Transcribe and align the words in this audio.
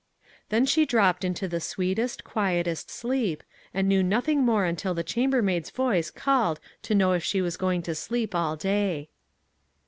Then 0.49 0.65
she 0.65 0.83
dropped 0.83 1.23
into 1.23 1.47
the 1.47 1.59
sweetest, 1.59 2.23
quietest 2.23 2.89
sleep, 2.89 3.43
and 3.71 3.87
knew 3.87 4.01
nothing 4.01 4.41
more 4.43 4.65
until 4.65 4.95
the 4.95 5.03
cham 5.03 5.29
bermaid's 5.29 5.69
voice 5.69 6.09
called 6.09 6.59
to 6.81 6.95
know 6.95 7.11
if 7.11 7.23
she 7.23 7.39
was 7.39 7.55
going 7.55 7.83
to 7.83 7.93
sleep 7.93 8.33
all 8.33 8.55
day. 8.55 9.09